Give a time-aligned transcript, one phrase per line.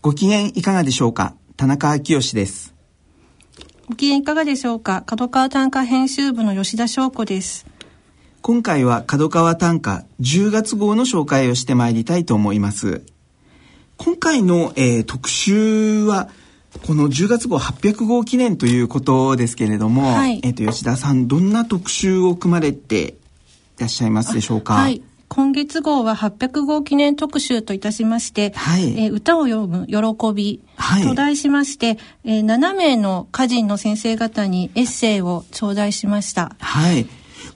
[0.00, 1.34] ご機嫌いかがでしょうか？
[1.56, 2.72] 田中昭義です。
[3.88, 5.02] ご機嫌いかがでしょうか？
[5.02, 7.66] 角川短歌編集部の吉田翔子です。
[8.40, 13.02] 今回は角川短歌10月号の紹介をしてまいりたいと思います。
[13.96, 16.28] 今回の、えー、特集は
[16.86, 23.16] この10月号800号記念ということですけれども、はい、えっ、と吉田さんどんな特集を組まれて
[23.78, 24.74] いらっしゃいますでしょうか？
[24.74, 25.02] はい。
[25.28, 30.62] 今月号は800号記念特集といたしまして、はい、えー、歌を読む喜び
[31.06, 36.56] と題しまして、はい、えー、7名の歌人の先生方にエッセイを頂戴しました。
[36.58, 37.06] はい。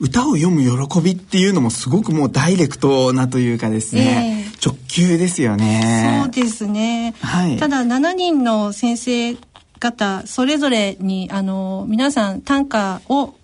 [0.01, 6.23] 歌を読む喜びっていうのもすごくもうダイレクトなというかですね、えー、直球ですよね。
[6.25, 7.15] そうですね。
[7.21, 7.57] はい。
[7.57, 9.37] ただ7人の先生
[9.79, 13.35] 方それぞれにあの皆さん短歌を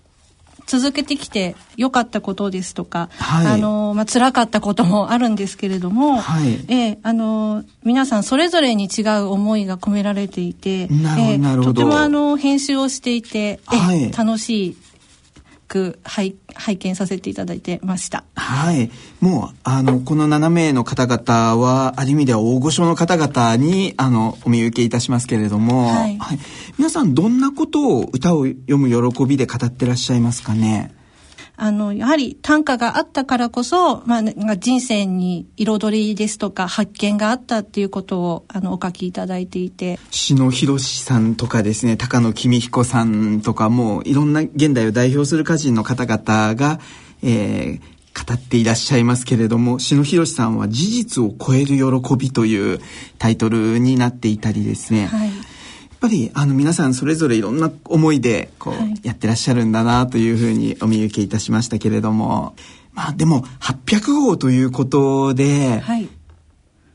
[0.69, 14.77] 続けてきて良かったことですとか、はい、あの、まあ、辛かったこともあるんですけれども、はい、えー、あの、皆さんそれぞれに違う思いが込められていて、えー、とてもあの、編集をしていて、はい、楽しい
[15.69, 18.25] く拝拝見させていただいてました。
[18.35, 18.91] はい。
[19.21, 26.39] もう、あの、この7名の方々は、ある意味では大御所の方々に、あの、お見受けいたしますけれども、はい、はい、
[26.77, 30.98] 皆さんどんなことを歌を読む喜びで語ってらっしゃいますかね？
[31.61, 39.99] あの、やはり短歌があったからこそ、まあ、人生に彩りですとか発見があったっていうことを、あの、お書きいただいていて。
[40.09, 46.79] 篠博さんとかですね、高野公彦さんとか、もういろんな現代を代表する歌人の方々が、
[47.21, 52.79] えー、語っていらっしゃいますけれども、篠博さんは事実を超える喜びという
[53.17, 55.29] タイトルになっていたりですね、はい
[55.99, 62.55] ぱりあの皆さんそれぞれいろんな思いでこうやってらっしゃるんだなというふうにお見受けいたしましたけれども
[62.93, 66.09] まあでも800号ということで、はい、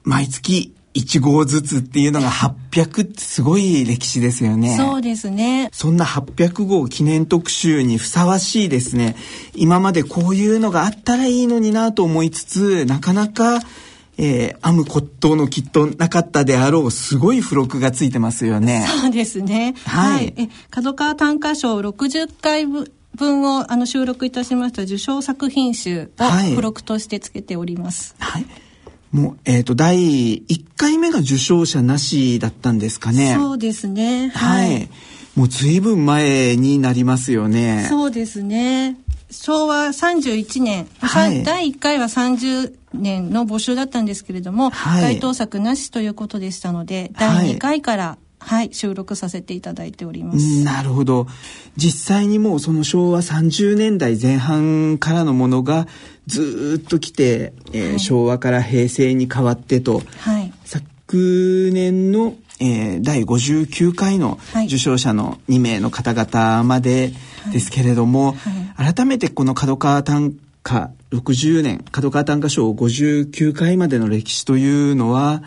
[0.03, 4.77] 毎月1号ずつっていうのが800ってすごい歴史ですよね。
[4.77, 5.69] そうですね。
[5.73, 9.17] そんな800号記念特集にふさわしいですね。
[9.57, 13.61] 今までこういうのがあったらいいのになと思いつつ、なかなか
[14.17, 18.87] えー、編む骨董のきっとなかったであろうすごい付録がついてますよね。
[19.03, 19.75] そうですね。
[19.87, 20.15] はい。
[20.15, 22.67] はい、え角川短歌賞60回
[23.15, 28.15] 分をあの収録いたしました受賞作品集を付録としてつけております。
[28.19, 28.47] はい。
[29.13, 33.35] もう、えっ、ー、と、第1回目が受賞者なしだったんですかね。
[33.39, 34.31] そうですね。
[34.31, 34.73] はい。
[34.73, 34.89] はい、
[35.37, 37.87] もう随分前になりますよね。
[37.89, 38.97] そうですね。
[39.31, 50.63] 昭和31年、はい、第1回は30年の募集だったんですけれども、はい、該当作なしということでしたので、第2回から、はい、収録させていただいております。
[50.63, 51.27] なるほど。
[51.77, 55.89] 実際にもうその昭和30年代前半からのものが
[56.27, 67.13] ずっと来て、えー、はい、昭和から平成に変わってと、はい、昨年のえー、第59回の受賞者の2名の方々まで
[67.53, 68.85] ですけれども、はい。
[68.85, 70.35] はい、改めてこの角川短
[70.65, 75.43] 歌60年角川短歌賞59回までの歴史というのは、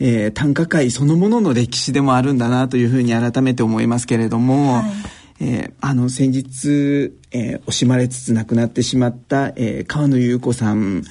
[0.00, 4.84] えー、短歌界そのものの歴史でもあるんだなというふうに改めて思いますけれども、はい。
[5.38, 11.02] えー、あの先日、えー、惜しまれつつ亡くなってしまった、えー、川野優子さん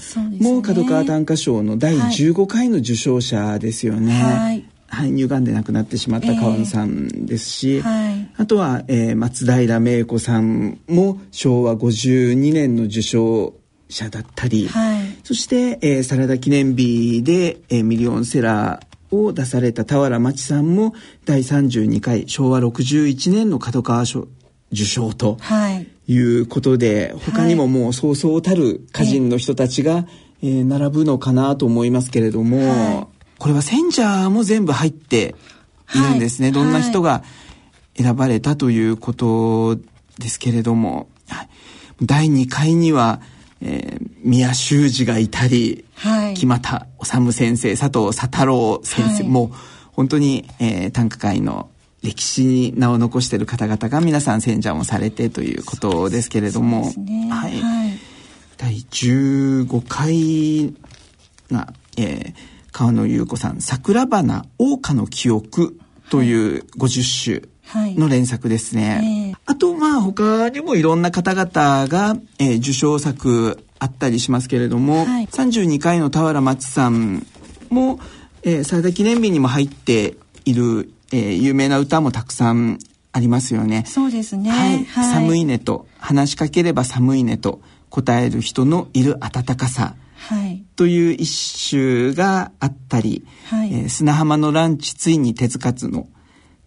[0.41, 4.13] も角川短歌賞の第15回の受賞者ですよね。
[4.13, 4.65] はい。
[4.87, 8.04] はい、乳がんで亡くなってしまった川野さんですし、えーはい、
[8.37, 13.53] あとは、えー、松平芽子さんも昭和52年の受賞
[13.89, 20.93] 者だったり、はい、そして、えー、サラダ記念日で、えー、ミリオンセラーを出された俵真知さんも
[21.25, 24.27] 第32回昭和61年の角川賞
[24.71, 25.37] 受賞と
[26.07, 26.17] い。
[26.17, 30.05] うことで、はい、他にももうそうそうたる歌人の人たちが、
[30.43, 33.09] えー、並ぶのかなと思いますけれども、
[33.39, 35.35] これは選者も全部入って
[35.95, 36.49] いるんですね。
[36.49, 37.23] はい、どんな人が
[37.97, 39.77] 選ばれたということ
[40.19, 41.49] ですけれども、はい、
[42.01, 43.21] 第2回には、
[43.61, 49.49] えー、宮修司がいたり、はい、木俣治先生、佐藤佐太郎先生、はい、もう
[49.93, 51.69] 本当に、えー、短歌界の
[52.03, 57.91] 歴史に名を残している方々が皆さん選者もされてということですけれども、ね、はい、はい、
[58.57, 60.73] 第15回
[61.49, 65.79] が、えー川野優子さん「桜花桜花の記憶」
[66.11, 68.95] という50首の連作ですね。
[68.95, 77.25] はいえー、あとまあ他にもいろんな方々が、えー、受賞作あったりしますけれども、はい、32回の俵町さん
[77.69, 77.99] も、
[78.43, 80.15] えー、サラダ記念日にも入って
[80.45, 82.79] いる、えー、有名な歌もたくさん
[83.11, 83.83] ありますよね。
[83.87, 84.49] そうですね。
[84.49, 84.85] はい。
[84.85, 89.95] はい、寒いねと話しかければ寒いねと答える人のいる温かさ。
[90.17, 90.63] はい。
[90.75, 96.07] という一首があったり、はい、えー、砂浜のランチついに手つかずの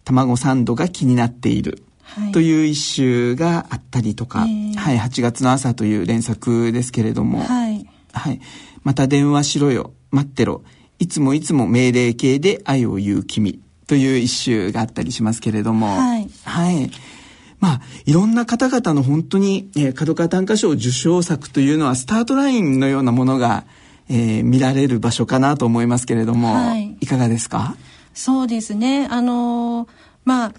[0.09, 1.83] 卵サンドが気になっている、
[2.33, 8.41] という一首があったりとか、はい、はい、8月の朝という連作ですけれども、はい、はい、
[8.83, 10.63] また電話しろよ、待ってろ、
[10.97, 16.27] いつもいつも命令形で愛を言う君という一首があったりしますけれども、はい。
[16.43, 16.89] はい。
[17.59, 23.65] まあ、いろんな方々の本当に、えー、角川短歌賞受賞作というのはスタートラインのようなものが、
[24.09, 27.75] えー、見られる場所かなと思いますけれども、はい、いかがですか？
[28.19, 29.07] そうですね。
[29.09, 29.89] あのー、
[30.25, 30.53] まあ、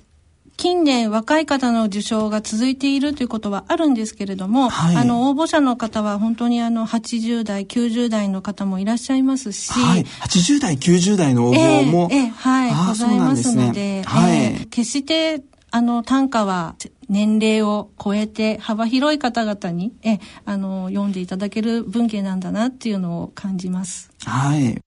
[0.56, 16.76] 近年若い方の受賞が続いているということはあるんですけれども、はい、あの応募者の方は本当にあの80代90代の方もいらっしゃいますし、はい、80代90代の応募も、えーえー、はいございますので、ね、はい、えー、決してあの短歌は
[17.08, 24.10] 年齢を超えて幅広い方々にえあの読んでいただける文芸なんだなっていうのを感じます。
[24.24, 24.78] はい。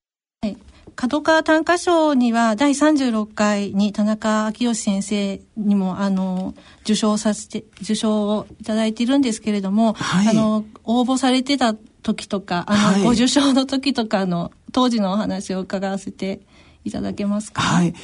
[0.96, 16.40] 角川短歌賞には第36回に田中昭義先生にもあの受賞させて受賞をいただいているんですけれども、はい、あの応募されてた時とかあの、はい、ご受賞の時とかの当時のお話を伺わせて
[16.84, 17.62] いただけますか？
[17.62, 17.94] はい。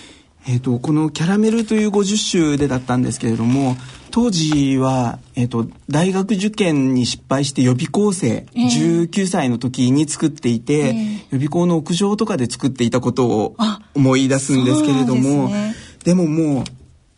[0.47, 3.77] えーと、この「キャラメル」という50週でだったんですけれども
[4.11, 13.57] 当時は、えーと、大学受験に失敗して予備校生、えー、19歳の時に作っていて、えー、予備校の屋上とかで作っていたことを
[13.95, 16.65] 思い出すんですけれどもで、ね,、でももう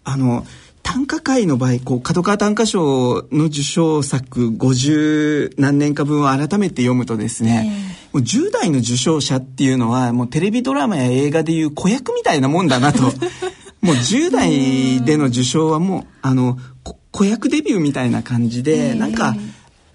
[0.05, 0.47] あの
[0.83, 13.03] 短歌界の場合こう角川短歌賞の受賞作50何年か分を改めて読むとですね、えー、もう10代の受賞者っていうのはもうテレビドラマや映画でいう子役みたいなもんだなと。
[13.83, 16.57] もう10代での受賞はもうあの
[17.11, 19.35] 子役デビューみたいな感じで、えー、なんか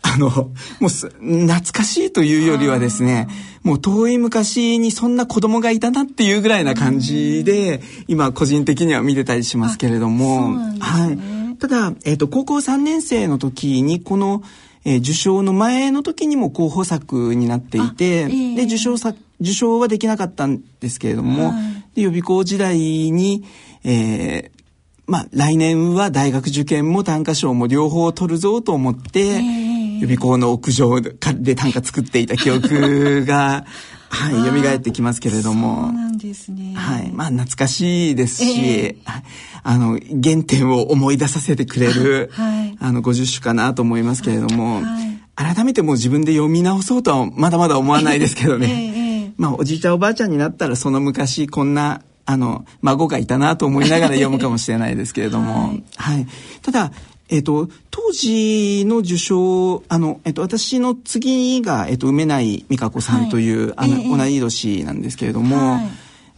[0.01, 3.27] あの、もう懐かしいというよりはですね、
[3.63, 11.57] もう遠い昔にそんな子供がいたなっていうぐらいな感じで、今個人的には見てたりしますけれども、ね、はい。
[11.57, 14.43] ただ、えっ、ー、と、高校3年生の時にこの、
[14.87, 23.43] えー、受賞の前の時にも候補作になっていて、えー、で、受賞作、受賞はできなかったんですけれども、はい、で予備校時代に、
[23.83, 24.61] えー、
[25.05, 29.67] まあ、来年は大学受験も短歌賞も両方取るぞと思って、えー
[29.97, 31.11] 予備校の屋上で
[31.55, 33.65] 短歌作っていた記憶が
[34.09, 35.87] はい、蘇ってきますけれども。
[35.87, 36.73] そうなんですね。
[36.75, 37.11] はい。
[37.11, 39.21] まあ、懐かしいですし、えー、
[39.63, 48.67] あの、原点を思い出させてくれる、はい、あの、50首かなと思いますけれども、はい、改めてもう自分で読み直そうとはまだまだ思わないですけどね。
[49.27, 56.27] えー、まあ、おじいちゃんおばあちゃんになったら、その昔こんな、あの、孫がいたなと思いながら読むかもしれないですけれども、 はい、はい。
[56.61, 56.91] ただ、
[57.29, 65.87] えっ、と、当時の受賞、あの、えっ、と、私の次が、えっ、と、梅内美香子さんという、はい、あの、えー、同い年なんですけれども、はい、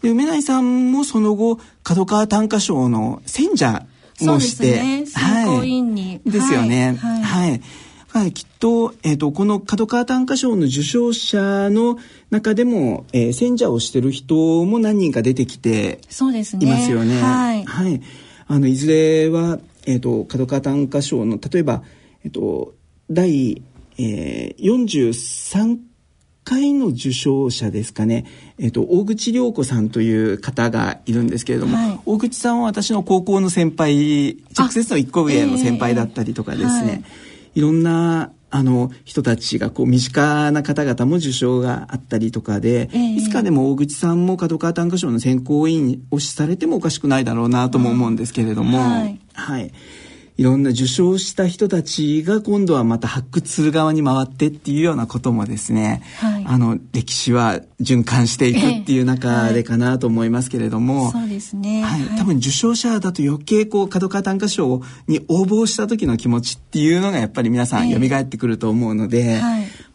[0.01, 3.85] で梅内さんもその後、角川短歌賞の選者
[4.21, 6.19] もして、ね、はい。
[6.29, 6.97] ですよね。
[6.99, 7.21] はい。
[7.21, 7.61] はい
[8.11, 11.99] はい、きっと、えっ、ー、と、この角川短歌賞の受賞者の
[12.31, 15.99] 中でも、えー、選者をしてる人も何人か出てきて。
[16.65, 17.21] いますよね。
[17.21, 17.63] はい。
[17.65, 18.01] はい。
[18.47, 19.59] あの、いずれは、
[19.89, 21.81] えっ、ー、と、角川短歌賞の、例えば、
[22.23, 22.75] えっ、ー、と、
[23.09, 23.63] 第、
[23.97, 25.79] えー、43
[26.43, 28.25] 回の受賞者ですかね、
[28.59, 37.03] えっ、ー、と、大口良子さんという方がいるんですけれども、はい、大口さんは私の高校の先輩、直接の一個上の先輩だったりとかですね、えーはい、
[37.55, 49.71] いろんなあの人たちがこう身近な方々も受賞があったりとかで、えー、いつかでも大口さんも角川短歌賞の選考委員をしされてもおかしくないだろうなとも思うんですけれども、はい、はい、
[50.39, 69.41] いろんな受賞した人たちが今度はまた発掘する側に回ってっていうようなこともですね、はい、あの歴史は循環していくっていう中でかなと思いますけれども、はい、そうですね、はい、多分受賞者だと余計こう角川短歌賞に応募した時の気持ちっていうのがやっぱり皆さん蘇ってくると思うので、やっ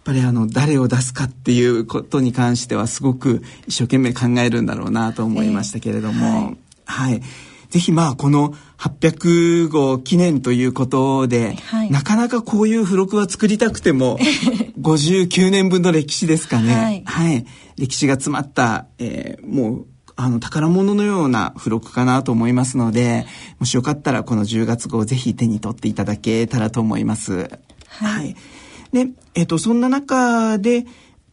[0.05, 7.23] ぱりあの誰を出すかっていうことに関してはすごく一生懸命考えるんだろうなと思いましたけれども、はい
[7.71, 14.19] ぜひまあこの800号記念ということで、はい、なかなかこういう付録は作りたくても
[14.81, 23.27] 59年分の歴史ですかね、はい、はい、歴史が詰まった、えー、もうあの宝物のような付録かなと思いますので
[23.59, 27.33] もしよかったらこの10月号ぜひ手に取っていただけたらと思います。
[27.33, 27.49] はい、
[27.89, 28.37] はい、
[28.93, 30.87] で、えっ、ー、とそんな中で、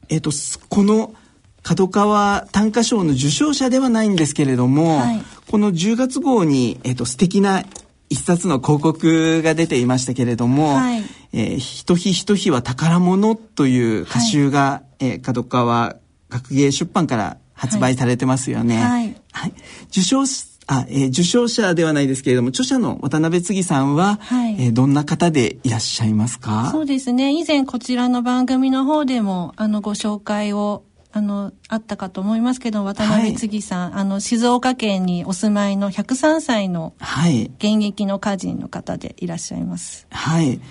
[0.10, 0.32] えっ、ー、と
[0.70, 1.14] この
[1.64, 7.64] 角川短歌賞の受賞者ではないんですけれども、はい、この10月号に、えっ、ー、と、素敵な
[8.10, 11.04] 一冊の広告が出ていましたけれども、はい、
[11.34, 15.96] えー、ひとひひとひは宝物という歌集が、はい、えー、角川
[16.30, 18.78] 学芸出版から発売されてますよね。
[18.78, 19.16] はい。
[19.32, 19.54] はい、
[19.90, 20.26] 受賞
[20.68, 26.70] あ、えー、受賞者ではないですけれども、著者の渡辺次さんは、はい、えー、どんな方でいらっしゃいますか？
[26.72, 27.34] そうですね。
[27.34, 37.52] 以前こちらの番組の方でも、あの、ご紹介をあの、あったかと思いますけど、渡辺次さん、はい、あの、静岡県にお住まいの103歳の、はい。
[37.58, 40.08] 現役の歌人の方でいらっしゃいます。
[40.10, 40.62] はい。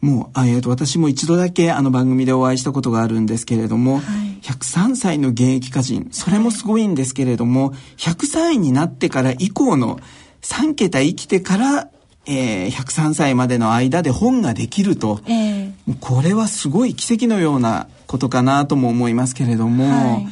[0.00, 4.02] もう、えーと、私も一度だけあの番組でお会いしたことがあるんですけれども、はい、
[4.42, 9.98] 103歳の現役歌人それもすごいんですけれども、はい、100歳になってから以降の
[10.42, 11.90] 3桁生きてから、
[12.26, 20.26] えー、103歳までの間で本ができると、えー、これはすごい奇跡のようなことかなとも思いますけれども、はい、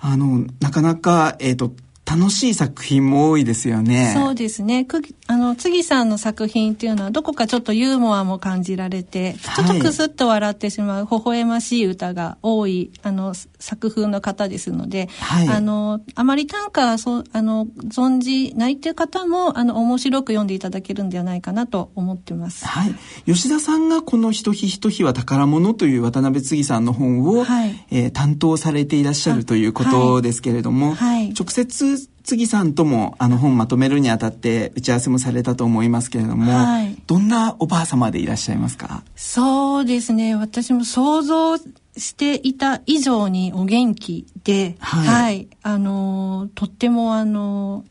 [0.00, 1.72] あのなかなか、えーと
[2.10, 4.12] 楽しい作品も多いですよね。
[4.16, 4.84] そうですね。
[4.84, 22.66] くあの、次さんの作品っていうのはどこかちょっとユーモアも感じられて、ちょっとくすっと笑ってしまう、微笑ましい歌が多い、あの、作風の方ですので、はい、あの、あまり短歌そう、あの、存じないっていう方も、あの、面白く読んでいただけるんではないかなと思ってます。
[22.66, 22.94] はい。
[23.24, 39.02] 吉田さんがこの一日一日は宝物という渡辺次さんの本を、はい、えー、担当されていらっしゃるということですけれども、はい、直接杉さんともあの本まとめるにあたって打ち合わせもされたと思いますけれども、はい、どんなおばあ様でいらっしゃいますか？
[39.16, 40.36] そうですね。
[40.36, 47.84] 私も想像していた以上にお元気で、はい、はい、あのとってもあの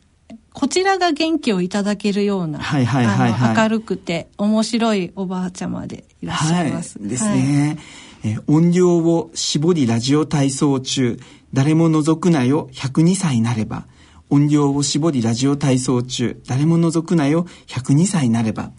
[0.53, 6.99] こちらが元気をいただけるような、はいはいはいはい、明るくて面白いおばあちゃまでいらっしゃいます。
[6.99, 7.77] はい、ですね。
[8.23, 11.17] え音量を絞りラジオ体操中、
[11.53, 13.85] 誰も覗くなよ102歳なれば、
[14.29, 18.71] 音量を絞りラジオ体操中、誰も覗くなよ、102歳になれば。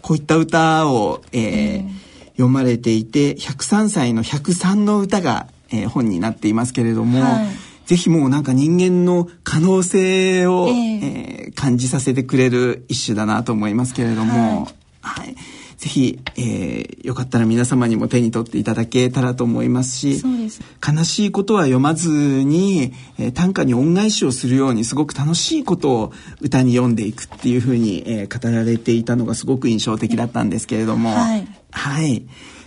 [0.00, 1.88] こういった歌を、えー、
[2.32, 7.46] 読まれていて、103歳の103の歌が、えー、本になっていますけれども、はい、
[7.86, 14.64] ぜひもうなんか人間の可能性を、えー、えー、感じさせてくれる一種だなと思いますけれども、
[15.00, 15.36] はい、はい
[15.84, 20.22] ぜひ、えー、よかったら皆様にも手に取っていただけたらと思いますし
[20.82, 31.10] 悲しいことは読まずに、えー、短歌に恩返しをするようにすごく楽しいことを歌に読んでいくっていうふうに、えー、語られていたのがすごく印象的だったんですけれども。
[31.10, 32.26] はい、はい。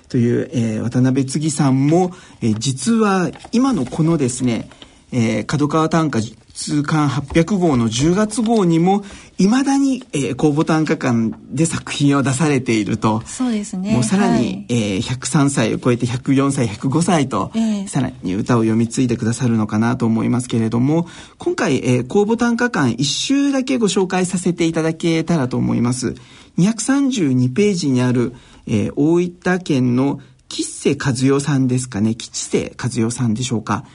[0.09, 4.69] という、えー、渡辺次さんも、えー、実は今のこのですね、
[5.11, 6.19] えー、角川短歌
[6.57, 9.03] 通刊800号の10月号にも
[9.37, 13.21] いまだに、えー、公募短歌館で作品を出されていると。
[13.27, 13.93] そうですね。
[13.93, 26.15] もうさらに、はい、えー、103歳を超えて104歳105歳と、えー、さらに歌を読み継いでくださるのかなと思いますけれども今回、えー、公募短歌館一周だけご紹介させていただけたらと思います。
[26.57, 28.33] 232ページにある、
[28.65, 32.15] えー、大分県の吉瀬和代さんですかね。
[32.15, 33.85] 吉瀬和代さんでしょうか、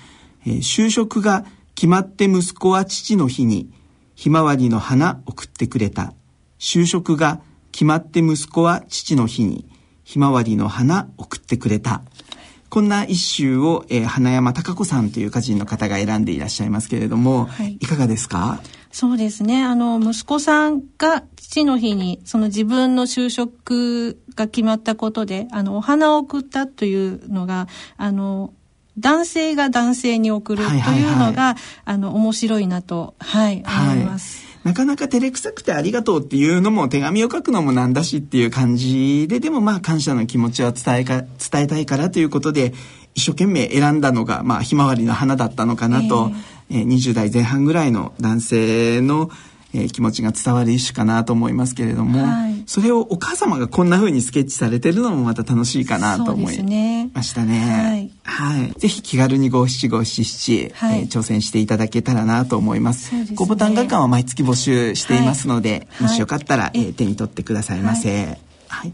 [0.47, 1.45] えー、就職が
[1.83, 3.69] 決まって息子は父の日に
[4.15, 6.15] ひまわりの花送ってくれた。
[6.61, 7.41] 就職が
[7.73, 9.69] 決まって息子は父の日に
[10.05, 12.03] ひまわりの花送ってくれた。
[12.69, 18.61] こんな一首を、えー、花山貴子さんという歌人の方が選んでいらっしゃいますけれども、はい、いかがですか？
[18.93, 19.65] そうですね。
[19.65, 28.53] あの、息子さんが父の日に、その自分の就職が決まったことで、あの、お花を送ったというのが、あの、
[28.99, 34.43] 男性が男性に送るというのが、あの、面白いなと、はい、思います。
[34.65, 42.73] なかなか照れくさくてありがとうっていうのも手紙を書くのもなんだしっていう感じで、でもまあ感謝の気持ちは伝えか、伝えたいからということで、
[43.15, 46.31] 一生懸命選んだのが、まあ、ひまわりの花だったのかなと、
[46.71, 49.31] えー、えー、20代前半ぐらいの男性の、
[49.75, 56.63] えー、気持ちが伝わる一種かなと思いますけれども、はい、それをお母様がこんな風にスケッチされてるのもまた楽しいかなと思い
[57.13, 57.61] ましたね。
[57.61, 58.73] はい、はい。
[58.79, 63.09] ぜひ気軽に五七五七七、はい、えー、挑戦していただけたらなと思います。
[63.09, 68.39] すね、ごボタン画館は毎月募集していますので、はい、もしよかったら、えー、手に取ってくださいませ。
[68.69, 68.93] はい。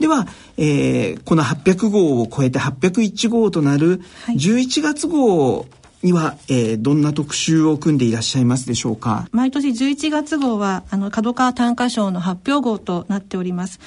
[0.00, 5.66] では、えー、この800号を超えて801号となる11月号
[6.02, 9.28] には、えー、どんな特集を組んでいらっしゃいますでしょうか？
[9.32, 13.80] 毎年11月号はあの角川短歌賞の発表号となっております。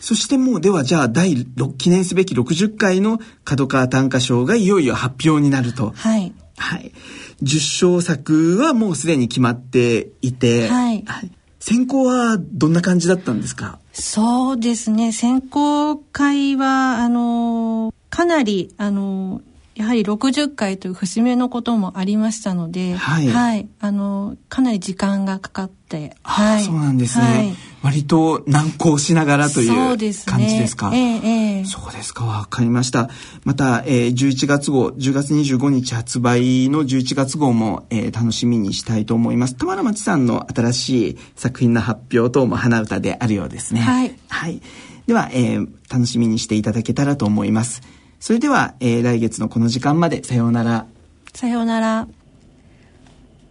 [0.00, 5.92] そしてもうではじゃあ第6記念すべき60回の角川短歌賞がいよいよ発表になると。
[5.94, 6.92] はい、はい、
[7.42, 13.78] 受賞作はもうすでに決まっていて、はい、はい、選考はどんな感じだったんですか？
[13.92, 15.12] そうですね。
[15.12, 19.42] 選考会はあのかなりあの
[19.80, 27.24] やはり60回という節目のこともありましたので、はい、はい、あのかなり時間がかかって、はい、そうなんですね。
[27.24, 30.32] はい割と難航しながらという感じですか。
[30.32, 31.60] そうですね。
[31.60, 32.26] えー、そうですか。
[32.26, 33.08] わかりました。
[33.44, 39.56] また、えー、11月号、10月25日発売の11月号も、えー、楽しみにしたいと思います。
[39.56, 43.80] 田原町さんの新しい作品の発表等も花歌であるようですね。
[43.80, 44.14] はい。
[44.28, 44.60] はい。
[45.06, 47.80] では、えー、楽しみにしていただけたらと思います。
[48.20, 50.86] それでは、えー、来月のこの時間までさようなら。
[51.34, 52.06] さようなら。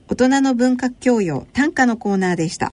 [0.07, 2.67] 大人の文化教養短歌のコーナーでした。